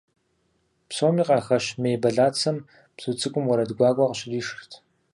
Псоми 0.89 1.23
къахэщ 1.27 1.65
мей 1.81 1.97
бэлацэм 2.01 2.57
бзу 2.95 3.11
цӀыкӀум 3.19 3.45
уэрэд 3.47 3.71
гуакӀуэ 3.77 4.05
къыщришырт. 4.09 4.71